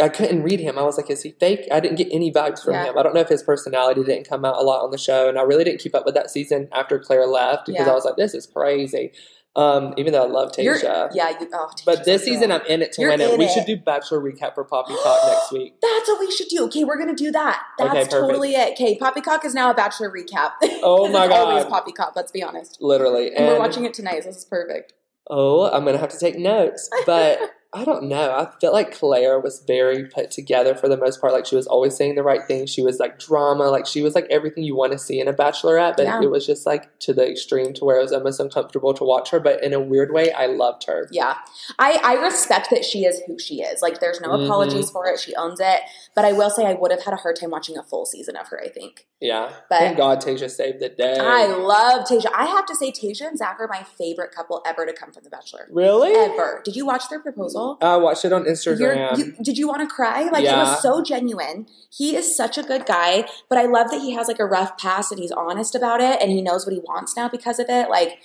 I 0.00 0.08
couldn't 0.08 0.42
read 0.42 0.58
him. 0.60 0.78
I 0.78 0.82
was 0.82 0.96
like, 0.96 1.10
is 1.10 1.22
he 1.22 1.32
fake? 1.32 1.68
I 1.70 1.78
didn't 1.80 1.96
get 1.96 2.08
any 2.10 2.32
vibes 2.32 2.64
from 2.64 2.74
Yeah. 2.74 2.86
him. 2.86 2.98
I 2.98 3.02
don't 3.02 3.14
know 3.14 3.20
if 3.20 3.28
his 3.28 3.42
personality 3.42 4.02
didn't 4.02 4.28
come 4.28 4.44
out 4.44 4.56
a 4.56 4.62
lot 4.62 4.82
on 4.82 4.90
the 4.90 4.98
show, 4.98 5.28
and 5.28 5.38
I 5.38 5.42
really 5.42 5.64
didn't 5.64 5.80
keep 5.80 5.94
up 5.94 6.04
with 6.06 6.14
that 6.14 6.30
season 6.30 6.68
after 6.72 6.98
Clare 6.98 7.26
left 7.26 7.66
because 7.66 7.86
Yeah. 7.86 7.92
I 7.92 7.94
was 7.94 8.04
like, 8.04 8.16
this 8.16 8.34
is 8.34 8.46
crazy. 8.46 9.12
Um, 9.54 9.92
even 9.98 10.14
though 10.14 10.24
I 10.24 10.28
love 10.28 10.52
You're, 10.56 10.76
Tayshia. 10.76 11.10
yeah, 11.12 11.38
you. 11.38 11.46
Oh, 11.52 11.68
But 11.84 12.06
this 12.06 12.22
so 12.24 12.30
season. 12.30 12.50
I'm 12.50 12.62
in 12.66 12.80
it 12.80 12.92
to 12.92 13.02
You're 13.02 13.10
win 13.10 13.20
it. 13.20 13.38
We 13.38 13.46
should 13.48 13.66
do 13.66 13.76
Bachelor 13.76 14.18
recap 14.22 14.54
for 14.54 14.64
Poppycock 14.64 15.26
next 15.26 15.52
week. 15.52 15.74
That's 15.82 16.08
what 16.08 16.20
we 16.20 16.30
should 16.30 16.48
do. 16.48 16.64
Okay, 16.64 16.84
we're 16.84 16.96
gonna 16.98 17.14
do 17.14 17.30
that. 17.32 17.62
That's 17.78 17.90
Okay, 17.90 18.04
totally 18.06 18.54
it. 18.54 18.72
Okay, 18.72 18.96
Poppycock 18.96 19.44
is 19.44 19.52
now 19.52 19.70
a 19.70 19.74
Bachelor 19.74 20.10
recap. 20.10 20.52
Oh 20.82 21.06
my 21.08 21.26
it's 21.26 21.34
Always 21.34 21.64
God. 21.64 21.70
Poppycock. 21.70 22.16
Let's 22.16 22.32
be 22.32 22.42
honest. 22.42 22.78
Literally. 22.80 23.34
And, 23.34 23.46
we're 23.46 23.58
watching 23.58 23.84
it 23.84 23.92
tonight. 23.92 24.22
So 24.22 24.30
this 24.30 24.38
is 24.38 24.44
perfect. 24.46 24.94
Oh, 25.28 25.70
I'm 25.70 25.84
gonna 25.84 25.98
have 25.98 26.08
to 26.10 26.18
take 26.18 26.38
notes. 26.38 26.88
But 27.04 27.38
I 27.74 27.84
don't 27.84 28.04
know. 28.04 28.32
I 28.32 28.50
felt 28.60 28.74
like 28.74 28.92
Clare 28.94 29.40
was 29.40 29.60
very 29.66 30.04
put 30.04 30.30
together 30.30 30.74
for 30.74 30.88
the 30.88 30.96
most 30.98 31.22
part. 31.22 31.32
Like 31.32 31.46
she 31.46 31.56
was 31.56 31.66
always 31.66 31.96
saying 31.96 32.16
the 32.16 32.22
right 32.22 32.44
thing. 32.46 32.66
She 32.66 32.82
was 32.82 32.98
like 32.98 33.18
drama. 33.18 33.64
Like 33.70 33.86
she 33.86 34.02
was 34.02 34.14
like 34.14 34.26
everything 34.28 34.62
you 34.64 34.76
want 34.76 34.92
to 34.92 34.98
see 34.98 35.18
in 35.18 35.26
a 35.26 35.32
bachelorette. 35.32 35.96
But 35.96 36.02
Yeah. 36.04 36.20
it 36.22 36.30
was 36.30 36.44
just 36.46 36.66
like 36.66 36.98
to 36.98 37.14
the 37.14 37.26
extreme 37.26 37.72
to 37.74 37.84
where 37.86 37.98
it 37.98 38.02
was 38.02 38.12
almost 38.12 38.40
uncomfortable 38.40 38.92
to 38.92 39.04
watch 39.04 39.30
her. 39.30 39.40
But 39.40 39.64
in 39.64 39.72
a 39.72 39.80
weird 39.80 40.12
way, 40.12 40.30
I 40.32 40.46
loved 40.46 40.84
her. 40.84 41.08
Yeah, 41.10 41.38
I 41.78 41.98
I 42.04 42.14
respect 42.22 42.68
that 42.70 42.84
she 42.84 43.06
is 43.06 43.22
who 43.26 43.38
she 43.38 43.62
is. 43.62 43.80
Like, 43.80 44.00
there's 44.00 44.20
no 44.20 44.28
Mhm. 44.28 44.44
apologies 44.44 44.90
for 44.90 45.06
it. 45.06 45.18
She 45.18 45.34
owns 45.36 45.58
it. 45.58 45.80
But 46.14 46.26
I 46.26 46.32
will 46.32 46.50
say, 46.50 46.66
I 46.66 46.74
would 46.74 46.90
have 46.90 47.04
had 47.04 47.14
a 47.14 47.16
hard 47.16 47.36
time 47.36 47.50
watching 47.50 47.78
a 47.78 47.82
full 47.82 48.04
season 48.04 48.36
of 48.36 48.48
her. 48.48 48.60
I 48.62 48.68
think. 48.68 49.06
Yeah. 49.18 49.50
But- 49.70 49.78
Thank 49.78 49.96
God 49.96 50.20
Tayshia 50.20 50.50
saved 50.50 50.80
the 50.80 50.90
day. 50.90 51.16
I 51.18 51.46
love 51.46 52.06
Tayshia. 52.06 52.32
I 52.34 52.44
have 52.44 52.66
to 52.66 52.74
say, 52.74 52.90
Tayshia 52.92 53.28
and 53.28 53.38
Zac 53.38 53.56
are 53.60 53.68
my 53.68 53.82
favorite 53.82 54.30
couple 54.34 54.60
ever 54.66 54.84
to 54.84 54.92
come 54.92 55.10
from 55.10 55.24
The 55.24 55.30
Bachelor. 55.30 55.68
really? 55.70 56.12
Ever. 56.12 56.60
Did 56.64 56.76
you 56.76 56.84
watch 56.84 57.08
their 57.08 57.20
proposal? 57.20 57.61
I 57.80 57.96
watched 57.96 58.24
it 58.24 58.32
on 58.32 58.44
Instagram. 58.44 59.16
you, 59.18 59.34
did 59.42 59.58
you 59.58 59.68
want 59.68 59.80
to 59.80 59.86
cry? 59.86 60.22
Like 60.24 60.44
it 60.44 60.56
was 60.56 60.82
so 60.82 61.02
genuine. 61.02 61.66
He 61.90 62.16
is 62.16 62.36
such 62.36 62.56
a 62.58 62.62
good 62.62 62.86
guy, 62.86 63.26
but 63.48 63.58
I 63.58 63.66
love 63.66 63.90
that 63.90 64.00
he 64.00 64.12
has 64.12 64.28
like 64.28 64.38
a 64.38 64.46
rough 64.46 64.78
past 64.78 65.12
and 65.12 65.20
he's 65.20 65.32
honest 65.32 65.74
about 65.74 66.00
it 66.00 66.20
and 66.20 66.30
he 66.30 66.40
knows 66.42 66.66
what 66.66 66.72
he 66.72 66.80
wants 66.80 67.16
now 67.16 67.28
because 67.28 67.58
of 67.58 67.66
it. 67.68 67.90
Like, 67.90 68.18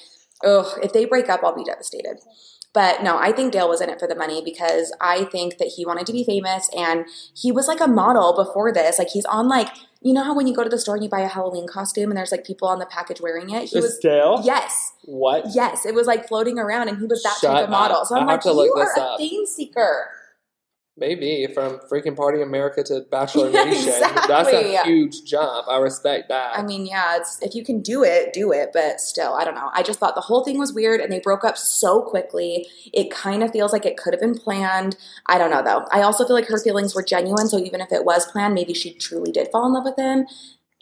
ugh, 0.44 0.80
if 0.84 0.94
they 0.94 1.06
break 1.06 1.30
up, 1.30 1.42
I'll 1.44 1.56
be 1.56 1.64
devastated. 1.64 2.18
But 2.74 3.02
no, 3.02 3.18
I 3.18 3.32
think 3.32 3.54
Dale 3.54 3.68
was 3.68 3.82
in 3.82 3.90
it 3.90 4.00
for 4.00 4.08
the 4.08 4.16
money 4.16 4.42
because 4.44 4.96
I 5.02 5.24
think 5.26 5.58
that 5.58 5.70
he 5.76 5.86
wanted 5.86 6.06
to 6.08 6.14
be 6.14 6.24
famous 6.24 6.70
and 6.78 7.06
he 7.34 7.52
was 7.52 7.68
like 7.68 7.80
a 7.82 7.88
model 7.88 8.36
before 8.36 8.72
this. 8.72 9.00
Like 9.00 9.10
he's 9.10 9.26
on 9.26 9.48
like 9.48 9.70
you 10.08 10.14
know 10.14 10.24
how 10.24 10.34
when 10.36 10.48
you 10.48 10.56
go 10.56 10.64
to 10.64 10.70
the 10.70 10.80
store 10.80 10.96
and 10.96 11.04
you 11.04 11.10
buy 11.10 11.20
a 11.20 11.28
Halloween 11.28 11.68
costume 11.68 12.10
and 12.10 12.18
there's 12.18 12.32
like 12.32 12.46
people 12.46 12.68
on 12.68 12.80
the 12.80 12.86
package 12.86 13.20
wearing 13.20 13.50
it. 13.50 13.70
He 13.70 13.78
Is 13.78 13.84
was 13.84 13.98
Dale? 14.00 14.42
yes, 14.44 14.94
What? 15.04 15.46
yes. 15.54 15.86
It 15.86 15.94
was 15.94 16.08
like 16.08 16.28
floating 16.28 16.58
around 16.58 16.88
and 16.88 16.98
he 16.98 17.06
was 17.06 17.22
that 17.24 17.38
Shut 17.42 17.52
type 17.52 17.64
of 17.66 17.70
model. 17.70 18.06
So 18.06 18.16
I'm 18.16 18.28
I 18.28 18.32
have 18.32 18.38
like, 18.38 18.42
to 18.42 18.54
look 18.54 18.68
you 18.68 18.74
are 18.82 18.94
a 18.98 19.02
up. 19.02 19.20
fame 19.20 19.46
seeker. 19.46 20.10
Maybe 21.00 21.48
from 21.54 21.78
freaking 21.92 22.16
Party 22.16 22.42
America 22.42 22.82
to 22.86 23.02
Bachelor 23.12 23.52
Nation. 23.66 23.94
That's 24.28 24.50
a 24.50 24.84
huge 24.84 25.24
jump. 25.26 25.68
I 25.68 25.78
respect 25.78 26.30
that. 26.30 26.58
I 26.58 26.64
mean, 26.64 26.88
yeah, 26.88 27.18
it's 27.18 27.40
if 27.44 27.54
you 27.54 27.64
can 27.64 27.82
do 27.82 28.04
it, 28.04 28.34
do 28.34 28.52
it. 28.52 28.72
But 28.74 29.00
still, 29.00 29.34
I 29.36 29.46
don't 29.46 29.54
know. 29.54 29.70
I 29.74 29.84
just 29.84 30.00
thought 30.00 30.16
the 30.16 30.22
whole 30.22 30.44
thing 30.44 30.58
was 30.58 30.74
weird, 30.74 31.00
and 31.00 31.12
they 31.12 31.20
broke 31.20 31.44
up 31.44 31.56
so 31.56 32.02
quickly. 32.02 32.68
It 32.94 33.12
kind 33.12 33.44
of 33.44 33.52
feels 33.52 33.72
like 33.72 33.86
it 33.86 33.96
could 33.96 34.14
have 34.14 34.22
been 34.22 34.38
planned. 34.38 34.98
I 35.28 35.38
don't 35.38 35.52
know 35.52 35.62
though. 35.64 35.86
I 35.92 36.02
also 36.02 36.26
feel 36.26 36.36
like 36.36 36.48
her 36.48 36.58
feelings 36.60 36.96
were 36.96 37.04
genuine. 37.04 37.48
So 37.48 37.60
even 37.60 37.80
if 37.80 37.92
it 37.92 38.04
was 38.04 38.26
planned, 38.32 38.56
maybe 38.56 38.74
she 38.74 38.94
truly 38.96 39.32
did 39.32 39.50
fall 39.52 39.68
in 39.68 39.74
love 39.74 39.86
with 39.86 39.98
him. 40.00 40.26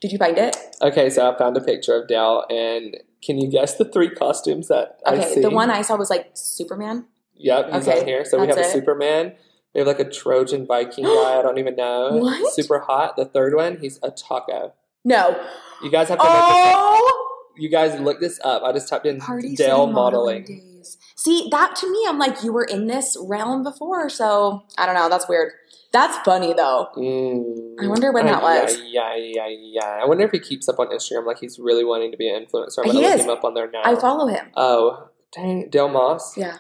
Did 0.02 0.12
you 0.14 0.18
find 0.18 0.38
it? 0.38 0.56
okay, 0.82 1.10
so 1.10 1.30
I 1.30 1.38
found 1.38 1.58
a 1.58 1.62
picture 1.62 1.96
of 1.96 2.08
Dell, 2.08 2.46
and 2.50 2.98
can 3.24 3.38
you 3.40 3.50
guess 3.50 3.76
the 3.76 3.86
three 3.86 4.10
costumes 4.10 4.68
that 4.68 5.00
I 5.06 5.16
Okay, 5.16 5.34
see? 5.36 5.42
the 5.42 5.50
one 5.50 5.70
I 5.72 5.82
saw 5.82 5.96
was 5.98 6.10
like 6.10 6.32
Superman. 6.36 7.06
Yep, 7.38 7.74
he's 7.74 7.88
Okay, 7.88 8.00
on 8.02 8.06
here. 8.06 8.24
So 8.26 8.40
we 8.40 8.48
have 8.48 8.58
a 8.58 8.62
it. 8.62 8.72
Superman. 8.72 9.34
We 9.76 9.80
have 9.80 9.88
like 9.88 10.00
a 10.00 10.10
Trojan 10.10 10.66
Viking 10.66 11.04
guy. 11.04 11.38
I 11.38 11.42
don't 11.44 11.58
even 11.60 11.76
know. 11.78 12.12
What? 12.18 12.54
Super 12.54 12.80
hot. 12.80 13.16
The 13.18 13.26
third 13.26 13.54
one, 13.54 13.78
he's 13.80 14.00
a 14.02 14.10
taco. 14.10 14.74
No. 15.04 15.40
You 15.84 15.92
guys 15.92 16.10
have 16.10 16.18
to 16.18 16.24
look 16.24 16.34
this 16.34 16.42
up. 16.42 16.74
Oh, 16.78 17.36
You 17.58 17.70
guys 17.70 18.00
look 18.00 18.20
this 18.20 18.40
up. 18.44 18.64
I 18.64 18.72
just 18.72 18.90
typed 18.90 19.06
in 19.06 19.22
City 19.22 19.68
modeling. 19.70 20.82
See 21.16 21.48
that 21.52 21.76
to 21.78 21.92
me, 21.92 22.06
I'm 22.08 22.18
like, 22.20 22.44
you 22.44 22.54
were 22.54 22.64
in 22.64 22.88
this 22.88 23.18
realm 23.22 23.64
before, 23.64 24.10
so 24.10 24.64
I 24.78 24.86
don't 24.86 24.96
know. 24.96 25.10
That's 25.10 25.28
weird. 25.28 25.52
That's 25.92 26.18
funny 26.20 26.54
though. 26.54 26.88
Mm. 26.98 27.76
I 27.84 27.88
wonder 27.88 28.12
when 28.12 28.26
that 28.28 28.42
was. 28.44 28.78
Yeah, 28.86 29.16
yeah, 29.16 29.48
yeah. 29.50 30.00
I 30.02 30.06
wonder 30.06 30.26
if 30.26 30.32
he 30.32 30.40
keeps 30.40 30.68
up 30.70 30.78
on 30.80 30.88
Instagram 30.88 31.26
like 31.26 31.40
he's 31.40 31.58
really 31.58 31.84
wanting 31.86 32.12
to 32.12 32.18
be 32.18 32.30
an 32.30 32.46
influencer. 32.46 32.80
I'm 32.80 32.86
He 32.86 32.92
gonna 32.94 33.08
look 33.08 33.16
is. 33.20 33.24
him 33.26 33.30
up 33.30 33.44
on 33.44 33.54
there 33.54 33.70
now. 33.72 33.82
I 33.84 33.96
follow 33.96 34.28
him. 34.28 34.46
Oh, 34.56 35.10
dang, 35.34 35.70
Del 35.70 35.88
Moss. 35.90 36.38
Yeah, 36.38 36.58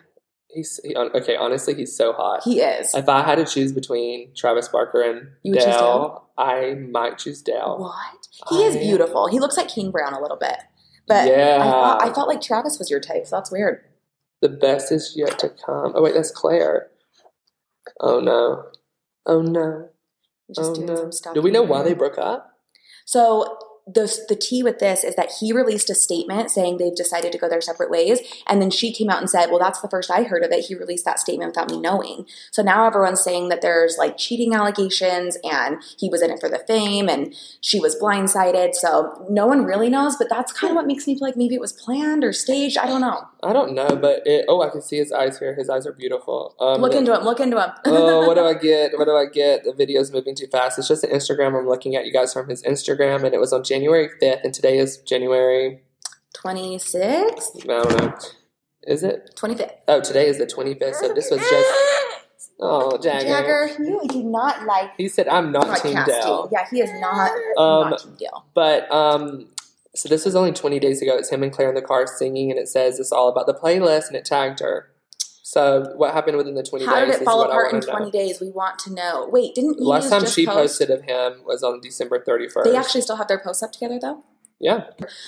He's 0.56 0.80
he, 0.84 0.96
okay. 0.96 1.36
Honestly, 1.36 1.76
he's 1.76 1.96
so 1.96 2.14
hot. 2.14 2.42
he 2.44 2.62
is. 2.62 2.94
if 2.96 3.10
I 3.10 3.22
had 3.24 3.36
to 3.36 3.46
choose 3.46 3.74
between 3.74 4.34
Travis 4.36 4.70
Barker 4.70 5.02
and 5.02 5.28
You 5.44 5.54
choose 5.56 5.66
Dell, 5.66 6.30
I 6.38 6.76
might 6.76 7.18
choose 7.18 7.42
Dale. 7.42 7.78
What? 7.78 8.28
He 8.50 8.64
is 8.64 8.76
I- 8.76 8.80
beautiful. 8.80 9.28
He 9.28 9.40
looks 9.40 9.58
like 9.58 9.68
King 9.68 9.92
Brown 9.92 10.14
a 10.14 10.22
little 10.22 10.38
bit. 10.38 10.58
But 11.08 11.28
Yeah. 11.28 11.58
I, 11.60 11.64
thought, 11.66 12.04
I 12.04 12.14
felt 12.14 12.28
like 12.30 12.42
Travis 12.42 12.80
was 12.80 12.90
your 12.90 13.00
type, 13.02 13.28
so 13.28 13.36
that's 13.36 13.52
weird. 13.52 13.84
The 14.42 14.50
best 14.50 14.92
is 14.92 15.14
yet 15.16 15.38
to 15.40 15.50
come. 15.50 15.92
Oh 15.94 16.02
wait, 16.02 16.14
that's 16.14 16.32
Clare. 16.32 16.90
Oh 18.00 18.20
no. 18.20 18.66
Oh 19.26 19.42
no. 19.42 19.90
Just 20.56 20.72
oh 20.72 20.76
doing 20.76 20.88
no. 20.88 20.96
some 20.96 21.12
stuff. 21.12 21.34
Do 21.34 21.42
we 21.42 21.52
know 21.52 21.64
why 21.64 21.84
they 21.84 21.94
broke 21.94 22.18
up? 22.18 22.58
So 23.06 23.58
the 23.88 24.12
the 24.28 24.36
tea 24.36 24.64
with 24.64 24.80
this 24.80 25.04
is 25.04 25.16
that 25.16 25.32
he 25.40 25.54
released 25.54 25.92
a 25.92 25.96
statement 25.96 26.50
saying 26.50 26.78
they've 26.78 26.96
decided 26.96 27.32
to 27.32 27.38
go 27.38 27.48
their 27.48 27.62
separate 27.62 27.92
ways, 27.92 28.20
and 28.48 28.60
then 28.60 28.72
she 28.72 28.92
came 28.92 29.10
out 29.10 29.20
and 29.20 29.30
said, 29.30 29.50
"Well, 29.50 29.60
that's 29.60 29.82
the 29.82 29.90
first 29.90 30.10
I 30.10 30.24
heard 30.24 30.44
of 30.44 30.52
it." 30.52 30.66
He 30.66 30.74
released 30.74 31.06
that 31.06 31.20
statement 31.20 31.50
without 31.50 31.70
me 31.70 31.80
knowing. 31.80 32.26
So 32.52 32.64
now 32.64 32.88
everyone's 32.88 33.24
saying 33.24 33.50
that 33.50 33.62
there's 33.62 33.98
like 33.98 34.18
cheating 34.18 34.56
allegations, 34.56 35.38
and 35.44 35.78
he 36.00 36.10
was 36.10 36.24
in 36.24 36.32
it 36.32 36.40
for 36.40 36.50
the 36.50 36.60
fame, 36.60 37.08
and 37.08 37.36
she 37.62 37.80
was 37.80 37.96
blindsided. 37.96 38.74
So 38.74 39.24
no 39.30 39.46
one 39.46 39.66
really 39.66 39.90
knows, 39.90 40.16
but 40.16 40.30
that's 40.30 40.52
kind 40.52 40.72
of 40.72 40.76
what 40.76 40.88
makes 40.88 41.06
me 41.06 41.14
feel 41.14 41.28
like 41.28 41.38
maybe 41.38 41.54
it 41.54 41.62
was 41.62 41.74
planned 41.74 42.24
or 42.24 42.34
staged. 42.34 42.80
I 42.80 42.88
don't 42.88 43.02
know. 43.02 43.28
I 43.46 43.54
don't 43.54 43.74
know, 43.74 43.96
but 43.96 44.24
it, 44.26 44.46
oh, 44.48 44.62
I 44.62 44.70
can 44.70 44.82
see 44.82 44.98
his 44.98 45.12
eyes 45.12 45.38
here. 45.38 45.54
His 45.56 45.70
eyes 45.70 45.86
are 45.86 45.94
beautiful. 45.94 46.56
Um, 46.60 46.82
Look 46.82 46.94
into 46.96 47.16
him. 47.16 47.24
Look 47.24 47.40
into 47.40 47.62
him. 47.62 47.70
oh, 47.86 48.26
what 48.28 48.36
do 48.36 48.44
I 48.46 48.56
get? 48.56 48.98
What 48.98 49.06
do 49.06 49.16
I 49.16 49.26
get? 49.32 49.64
The 49.64 49.74
video's 49.74 50.12
moving 50.12 50.36
too 50.36 50.48
fast. 50.48 50.80
It's 50.80 50.88
just 50.88 51.04
an 51.04 51.12
Instagram. 51.12 51.58
I'm 51.58 51.68
looking 51.68 51.96
at 51.96 52.06
you 52.06 52.12
guys 52.12 52.34
from 52.34 52.50
his 52.50 52.64
Instagram, 52.64 53.24
and 53.24 53.34
it 53.36 53.40
was 53.40 53.54
on 53.54 53.64
January 53.64 54.10
5th, 54.22 54.44
and 54.44 54.54
today 54.54 54.80
is 54.80 54.98
January 54.98 55.82
26th, 56.36 57.64
I 57.64 57.68
don't 57.68 58.02
know. 58.02 58.18
Is 58.88 59.04
it? 59.04 59.32
25th. 59.36 59.72
Oh, 59.88 60.02
today 60.02 60.28
is 60.28 60.38
the 60.38 60.46
25th, 60.46 60.96
so 60.96 61.14
this 61.14 61.30
was 61.32 61.40
just. 61.40 61.74
Oh, 62.58 62.98
Jagger. 62.98 63.28
Jagger, 63.28 63.70
you 63.84 64.02
do 64.08 64.24
not 64.24 64.66
like 64.66 64.92
He 64.98 65.10
said, 65.10 65.28
I'm 65.28 65.52
not 65.52 65.82
Team. 65.82 65.98
Dell. 66.06 66.50
Yeah, 66.54 66.66
he 66.72 66.80
is 66.80 66.90
not, 67.02 67.32
Um, 67.58 67.90
not 67.90 68.00
Team 68.02 68.16
Dale. 68.18 68.46
But, 68.54 68.90
um, 68.90 69.48
so 69.96 70.10
this 70.10 70.26
was 70.26 70.36
only 70.36 70.52
20 70.52 70.80
days 70.80 71.02
ago. 71.02 71.16
It's 71.18 71.30
him 71.30 71.44
and 71.44 71.52
Clare 71.52 71.70
in 71.70 71.76
the 71.76 71.82
car 71.82 72.06
singing, 72.08 72.52
and 72.52 72.60
it 72.60 72.68
says 72.68 73.00
it's 73.00 73.12
all 73.12 73.30
about 73.30 73.46
the 73.48 73.54
playlist, 73.54 74.08
and 74.08 74.16
it 74.16 74.26
tagged 74.26 74.60
her. 74.60 74.90
So, 75.44 75.94
what 75.96 76.14
happened 76.14 76.38
within 76.38 76.56
the 76.56 76.64
20 76.64 76.86
How 76.86 76.96
days 76.96 77.06
did 77.06 77.16
it 77.16 77.22
is 77.22 77.26
fall 77.26 77.44
apart 77.44 77.72
in 77.74 77.80
20 77.82 78.06
know. 78.06 78.12
days? 78.12 78.42
We 78.42 78.50
want 78.50 78.80
to 78.80 78.94
know. 78.94 79.30
Wait, 79.32 79.56
didn't 79.56 79.80
Last 79.80 80.10
time 80.10 80.22
just 80.22 80.36
she 80.36 80.46
post? 80.46 80.58
posted 80.80 80.90
of 80.90 81.04
him 81.04 81.44
was 81.46 81.64
on 81.64 81.80
December 81.82 82.20
31st. 82.20 82.64
They 82.64 82.76
actually 82.76 83.02
still 83.02 83.16
have 83.16 83.28
their 83.28 83.40
posts 83.40 83.62
up 83.64 83.72
together 83.72 84.00
though. 84.02 84.24
Yeah. 84.60 84.86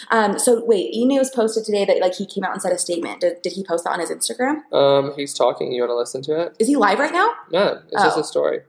Um, 0.10 0.40
so 0.40 0.64
wait, 0.66 0.94
E 0.94 1.06
News 1.06 1.30
posted 1.30 1.66
today 1.66 1.86
that 1.86 2.00
like 2.00 2.16
he 2.16 2.26
came 2.26 2.44
out 2.44 2.54
and 2.54 2.62
said 2.62 2.72
a 2.72 2.78
statement. 2.78 3.22
Did, 3.22 3.42
did 3.42 3.54
he 3.54 3.64
post 3.64 3.84
that 3.84 3.92
on 3.92 4.00
his 4.00 4.10
Instagram? 4.10 4.64
Um, 4.74 5.14
he's 5.16 5.34
talking. 5.34 5.72
You 5.72 5.82
want 5.82 5.92
to 5.92 5.96
listen 5.98 6.22
to 6.24 6.42
it? 6.42 6.56
Is 6.60 6.68
he 6.68 6.76
live 6.76 6.98
right 6.98 7.12
now? 7.14 7.34
No, 7.52 7.82
it's 7.92 8.02
just 8.04 8.18
Oh. 8.18 8.22
a 8.22 8.24
story. 8.24 8.62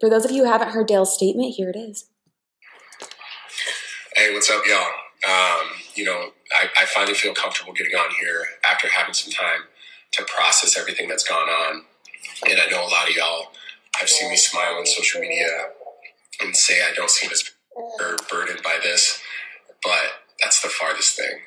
For 0.00 0.10
those 0.10 0.24
of 0.24 0.30
you 0.32 0.44
who 0.44 0.50
haven't 0.50 0.70
heard 0.72 0.86
Dale's 0.88 1.14
statement, 1.14 1.54
here 1.54 1.70
it 1.70 1.76
is. 1.76 2.06
Hey, 4.16 4.32
what's 4.34 4.50
up, 4.50 4.62
y'all? 4.68 4.86
Um, 5.26 5.68
you 5.94 6.04
know, 6.04 6.32
I, 6.52 6.68
I 6.82 6.86
finally 6.86 7.14
feel 7.14 7.34
comfortable 7.34 7.72
getting 7.72 7.94
on 7.94 8.10
here 8.20 8.44
after 8.64 8.88
having 8.88 9.14
some 9.14 9.32
time 9.32 9.62
to 10.12 10.24
process 10.24 10.78
everything 10.78 11.08
that's 11.08 11.26
gone 11.28 11.48
on. 11.48 11.84
And 12.48 12.60
I 12.60 12.70
know 12.70 12.82
a 12.82 12.88
lot 12.90 13.08
of 13.08 13.16
y'all 13.16 13.48
have 13.96 14.08
seen 14.08 14.30
me 14.30 14.36
smile 14.36 14.74
on 14.76 14.86
social 14.86 15.20
media 15.20 15.48
and 16.40 16.56
say 16.56 16.82
I 16.82 16.94
don't 16.94 17.10
seem 17.10 17.30
as 17.30 17.44
bur- 17.98 18.18
burdened 18.30 18.62
by 18.62 18.78
this, 18.82 19.22
but 19.82 20.22
that's 20.42 20.62
the 20.62 20.68
farthest 20.68 21.16
thing. 21.16 21.40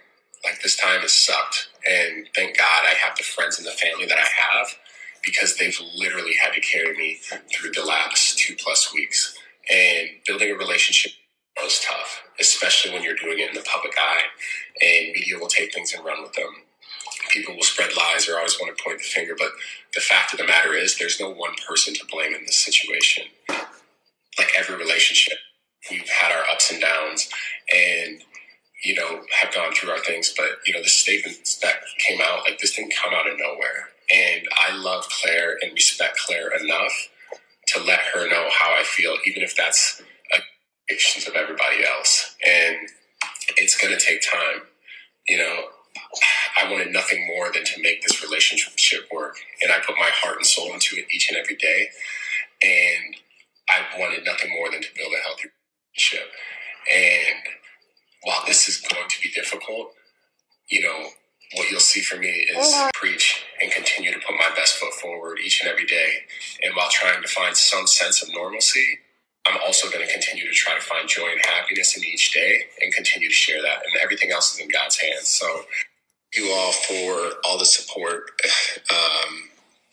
Like, 0.43 0.61
this 0.61 0.77
time 0.77 1.01
has 1.01 1.13
sucked. 1.13 1.69
And 1.87 2.27
thank 2.35 2.57
God 2.57 2.85
I 2.85 2.93
have 3.03 3.17
the 3.17 3.23
friends 3.23 3.57
and 3.57 3.67
the 3.67 3.71
family 3.71 4.05
that 4.07 4.17
I 4.17 4.27
have 4.41 4.67
because 5.23 5.57
they've 5.57 5.79
literally 5.95 6.33
had 6.41 6.53
to 6.53 6.61
carry 6.61 6.95
me 6.95 7.19
through 7.53 7.71
the 7.73 7.83
last 7.85 8.37
two 8.39 8.55
plus 8.55 8.93
weeks. 8.93 9.37
And 9.71 10.09
building 10.27 10.51
a 10.51 10.55
relationship 10.55 11.13
is 11.63 11.79
tough, 11.79 12.23
especially 12.39 12.93
when 12.93 13.03
you're 13.03 13.15
doing 13.15 13.39
it 13.39 13.49
in 13.49 13.55
the 13.55 13.67
public 13.71 13.93
eye 13.97 14.23
and 14.81 15.13
media 15.13 15.37
will 15.39 15.47
take 15.47 15.73
things 15.73 15.93
and 15.93 16.05
run 16.05 16.21
with 16.21 16.33
them. 16.33 16.63
People 17.31 17.55
will 17.55 17.63
spread 17.63 17.91
lies 17.95 18.27
or 18.29 18.37
always 18.37 18.59
want 18.59 18.75
to 18.77 18.83
point 18.83 18.99
the 18.99 19.03
finger, 19.05 19.35
but 19.37 19.51
the 19.93 20.01
fact 20.01 20.33
of 20.33 20.39
the 20.39 20.45
matter 20.45 20.73
is 20.73 20.97
there's 20.97 21.19
no 21.19 21.29
one 21.31 21.55
person 21.67 21.93
to 21.95 22.05
blame 22.11 22.33
in 22.35 22.45
this 22.45 22.59
situation. 22.59 23.25
Like 24.37 24.49
every 24.57 24.75
relationship, 24.75 25.37
we've 25.89 26.09
had 26.09 26.31
our 26.31 26.43
ups 26.51 26.71
and 26.71 26.81
downs 26.81 27.29
and 27.73 28.21
you 28.83 28.95
know, 28.95 29.21
have 29.31 29.53
gone 29.53 29.73
through 29.73 29.91
our 29.91 29.99
things, 29.99 30.33
but 30.35 30.47
you 30.67 30.73
know, 30.73 30.81
the 30.81 30.89
statements 30.89 31.57
that 31.59 31.75
came 31.99 32.19
out, 32.21 32.43
like 32.43 32.59
this 32.59 32.75
didn't 32.75 32.93
come 33.03 33.13
out 33.13 33.29
of 33.29 33.37
nowhere. 33.39 33.89
And 34.13 34.47
I 34.57 34.75
love 34.77 35.07
Clare 35.09 35.57
and 35.61 35.73
respect 35.73 36.19
Clare 36.25 36.55
enough 36.55 36.93
to 37.69 37.83
let 37.83 37.99
her 38.13 38.29
know 38.29 38.49
how 38.51 38.75
I 38.79 38.83
feel, 38.83 39.17
even 39.25 39.43
if 39.43 39.55
that's 39.55 40.01
expectations 40.89 41.27
of 41.27 41.35
everybody 41.35 41.85
else. 41.85 42.35
And 42.45 42.89
it's 43.57 43.79
going 43.79 43.97
to 43.97 44.03
take 44.03 44.21
time. 44.21 44.61
You 45.27 45.37
know, 45.37 45.63
I 46.61 46.71
wanted 46.71 46.91
nothing 46.91 47.25
more 47.27 47.51
than 47.51 47.63
to 47.63 47.81
make 47.81 48.01
this 48.01 48.23
relationship 48.23 49.07
work. 49.11 49.37
And 49.61 49.71
I 49.71 49.79
put 49.79 49.95
my 49.97 50.09
heart 50.11 50.37
and 50.37 50.45
soul 50.45 50.73
into 50.73 50.97
it 50.97 51.05
each 51.11 51.29
and 51.29 51.37
every 51.37 51.55
day. 51.55 51.89
And 52.63 53.15
I 53.69 53.99
wanted 53.99 54.25
nothing 54.25 54.51
more 54.51 54.69
than 54.71 54.81
to 54.81 54.87
build 54.95 55.13
a 55.13 55.23
healthy 55.23 55.49
relationship. 55.93 56.31
And 56.93 57.39
while 58.23 58.43
this 58.45 58.67
is 58.67 58.77
going 58.81 59.09
to 59.09 59.21
be 59.21 59.31
difficult, 59.31 59.91
you 60.69 60.81
know, 60.81 61.09
what 61.53 61.69
you'll 61.69 61.79
see 61.79 62.01
from 62.01 62.21
me 62.21 62.27
is 62.27 62.75
preach 62.95 63.45
and 63.61 63.71
continue 63.71 64.11
to 64.11 64.19
put 64.19 64.35
my 64.35 64.49
best 64.55 64.77
foot 64.77 64.93
forward 64.93 65.37
each 65.43 65.61
and 65.61 65.69
every 65.69 65.85
day. 65.85 66.23
And 66.63 66.75
while 66.75 66.89
trying 66.89 67.21
to 67.21 67.27
find 67.27 67.55
some 67.55 67.87
sense 67.87 68.21
of 68.21 68.29
normalcy, 68.33 68.99
I'm 69.47 69.57
also 69.65 69.89
going 69.89 70.05
to 70.05 70.11
continue 70.11 70.45
to 70.47 70.53
try 70.53 70.73
to 70.75 70.81
find 70.81 71.07
joy 71.07 71.27
and 71.31 71.39
happiness 71.45 71.95
in 71.97 72.03
each 72.03 72.31
day 72.31 72.61
and 72.81 72.93
continue 72.93 73.27
to 73.27 73.33
share 73.33 73.61
that. 73.61 73.83
And 73.85 74.01
everything 74.01 74.31
else 74.31 74.53
is 74.53 74.59
in 74.59 74.69
God's 74.69 74.97
hands. 74.97 75.27
So, 75.27 75.45
you 76.33 76.51
all 76.51 76.71
for 76.71 77.31
all 77.45 77.57
the 77.57 77.65
support. 77.65 78.31
Um, 78.91 79.49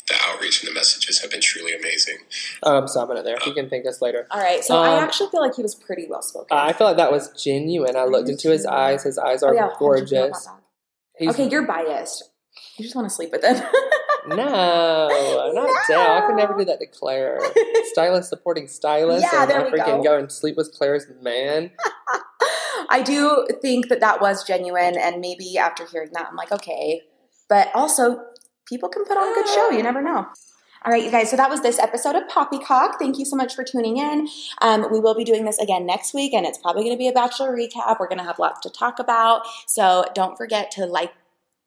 the 0.09 0.17
outreach 0.27 0.63
and 0.63 0.69
the 0.71 0.75
messages 0.75 1.21
have 1.21 1.31
been 1.31 1.41
truly 1.41 1.73
amazing. 1.75 2.19
Um, 2.65 2.89
stopping 2.89 3.17
it 3.17 3.25
there. 3.25 3.39
You 3.47 3.55
can 3.55 3.71
thank 3.71 3.87
us 3.87 4.03
later. 4.03 4.27
All 4.31 4.41
right, 4.41 4.63
so 4.63 4.77
I 4.77 4.97
Um, 4.99 5.05
actually 5.05 5.31
feel 5.31 5.41
like 5.41 5.55
he 5.55 5.63
was 5.63 5.75
pretty 5.77 6.07
well 6.11 6.23
spoken. 6.23 6.49
I 6.57 6.73
feel 6.73 6.89
like 6.89 6.97
that 6.97 7.13
was 7.13 7.31
genuine. 7.41 7.97
I 7.97 8.05
looked 8.05 8.29
into 8.29 8.51
his 8.51 8.67
eyes. 8.67 9.05
His 9.05 9.17
eyes 9.17 9.43
are 9.43 9.53
oh, 9.53 9.55
yeah, 9.55 9.61
how 9.63 9.71
you 9.71 9.77
gorgeous. 9.79 10.49
Okay, 11.21 11.49
you're 11.49 11.67
biased. 11.67 12.25
You 12.77 12.83
just 12.85 12.97
want 12.97 13.09
to 13.09 13.15
sleep 13.15 13.31
with 13.31 13.45
him. 13.45 13.57
no, 14.27 14.37
not 15.55 15.87
Dale. 15.89 16.01
I 16.01 16.25
could 16.27 16.37
never 16.37 16.57
do 16.57 16.65
that 16.67 16.81
to 16.81 16.87
Clare. 16.87 17.39
Stylist 17.93 18.29
supporting 18.29 18.69
stylist, 18.69 19.27
Yeah, 19.33 19.43
and 19.43 19.51
there 19.51 19.67
I 19.67 19.71
freaking 19.71 20.03
go. 20.03 20.11
go 20.15 20.19
and 20.19 20.31
sleep 20.31 20.57
with 20.57 20.73
Clare's 20.73 21.07
man. 21.21 21.71
I 22.91 23.03
do 23.03 23.47
think 23.63 23.89
that 23.89 24.01
that 24.01 24.21
was 24.21 24.45
genuine, 24.45 24.97
and 24.99 25.21
maybe 25.21 25.57
after 25.59 25.87
hearing 25.87 26.11
that, 26.13 26.29
I'm 26.31 26.37
like, 26.37 26.53
okay. 26.53 27.03
But 27.49 27.69
also, 27.75 28.23
people 28.67 28.89
can 28.89 29.05
put 29.05 29.17
on 29.17 29.31
a 29.31 29.35
good 29.35 29.49
show. 29.49 29.71
You 29.71 29.83
never 29.83 30.03
know. 30.03 30.27
All 30.85 30.91
right, 30.93 31.05
you 31.05 31.11
guys. 31.13 31.31
So 31.31 31.37
that 31.37 31.49
was 31.49 31.61
this 31.63 31.79
episode 31.79 32.17
of 32.17 32.27
Poppycock. 32.29 32.99
Thank 32.99 33.17
you 33.19 33.25
so 33.25 33.37
much 33.37 33.55
for 33.55 33.63
tuning 33.63 33.99
in. 33.99 34.27
Um, 34.61 34.89
we 34.91 34.99
will 34.99 35.15
be 35.15 35.23
doing 35.23 35.45
this 35.45 35.59
again 35.59 35.87
next 35.87 36.13
week, 36.13 36.35
and 36.35 36.45
it's 36.45 36.59
probably 36.59 36.83
going 36.83 36.95
to 36.95 36.99
be 36.99 37.07
a 37.09 37.13
Bachelor 37.13 37.57
recap. 37.57 38.01
We're 38.01 38.09
going 38.09 38.19
to 38.19 38.25
have 38.25 38.41
lots 38.41 38.61
to 38.63 38.71
talk 38.71 38.99
about. 38.99 39.43
So 39.69 40.05
don't 40.15 40.37
forget 40.37 40.73
to 40.73 40.87
like 40.87 41.13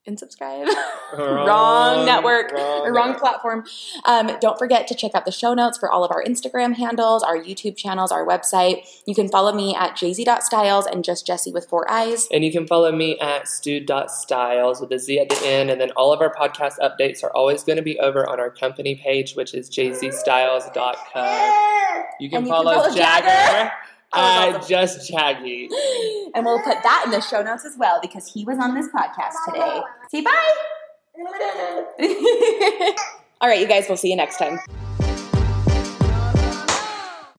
and 0.07 0.19
subscribe. 0.19 0.67
wrong, 1.17 2.05
network 2.05 2.53
or 2.53 2.93
wrong 2.93 3.11
network. 3.11 3.19
platform. 3.19 3.65
Um, 4.05 4.31
don't 4.39 4.57
forget 4.57 4.87
to 4.87 4.95
check 4.95 5.15
out 5.15 5.25
the 5.25 5.31
show 5.31 5.53
notes 5.53 5.77
for 5.77 5.91
all 5.91 6.03
of 6.03 6.11
our 6.11 6.23
Instagram 6.23 6.75
handles, 6.75 7.23
our 7.23 7.37
YouTube 7.37 7.75
channels, 7.75 8.11
our 8.11 8.25
website. 8.25 8.85
You 9.05 9.15
can 9.15 9.29
follow 9.29 9.53
me 9.53 9.75
at 9.75 9.95
jz.styles 9.95 10.85
and 10.85 11.03
just 11.03 11.25
Jesse 11.25 11.51
with 11.51 11.67
four 11.67 11.89
eyes. 11.89 12.27
And 12.31 12.43
you 12.43 12.51
can 12.51 12.67
follow 12.67 12.91
me 12.91 13.19
at 13.19 13.47
stu.styles 13.47 14.81
with 14.81 14.91
a 14.91 14.99
Z 14.99 15.19
at 15.19 15.29
the 15.29 15.45
end. 15.45 15.69
And 15.69 15.79
then 15.79 15.91
all 15.91 16.13
of 16.13 16.21
our 16.21 16.33
podcast 16.33 16.79
updates 16.79 17.23
are 17.23 17.31
always 17.35 17.63
going 17.63 17.77
to 17.77 17.83
be 17.83 17.99
over 17.99 18.27
on 18.29 18.39
our 18.39 18.49
company 18.49 18.95
page, 18.95 19.35
which 19.35 19.53
is 19.53 19.69
jzstyles.co. 19.69 21.21
You 22.19 22.29
can 22.29 22.43
you 22.43 22.45
can 22.45 22.45
follow, 22.45 22.73
follow 22.73 22.95
Jagger. 22.95 23.27
Jagger 23.27 23.71
That's 24.15 24.57
awesome. 24.57 24.69
just 24.69 25.11
Jaggy. 25.11 25.67
And 26.33 26.45
we'll 26.45 26.61
put 26.61 26.81
that 26.83 27.03
in 27.05 27.11
the 27.11 27.21
show 27.21 27.41
notes 27.41 27.65
as 27.65 27.75
well 27.77 27.99
because 28.01 28.31
he 28.31 28.43
was 28.45 28.57
on 28.59 28.75
this 28.75 28.87
podcast 28.87 29.33
today. 29.47 29.81
Say 30.09 30.21
bye. 30.21 30.55
All 33.41 33.49
right, 33.49 33.59
you 33.59 33.67
guys, 33.67 33.85
we'll 33.87 33.97
see 33.97 34.09
you 34.09 34.15
next 34.15 34.37
time. 34.37 34.59